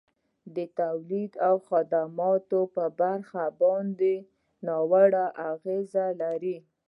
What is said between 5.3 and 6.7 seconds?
اغیزه لري.